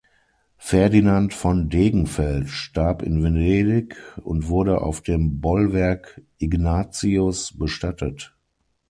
[0.57, 8.35] Ferdinand von Degenfeld starb in Venedig und wurde auf dem Bollwerk Ignatius bestattet.